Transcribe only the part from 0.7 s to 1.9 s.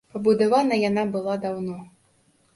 яна была даўно.